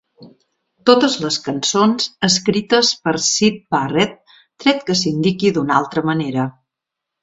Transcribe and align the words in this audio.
Totes 0.89 1.17
les 1.25 1.37
cançons 1.47 2.09
escrites 2.29 2.91
per 3.05 3.15
Syd 3.29 3.63
Barrett, 3.77 4.21
tret 4.67 4.85
que 4.91 5.01
s'indiqui 5.05 5.57
d'altra 5.63 6.09
manera. 6.13 6.53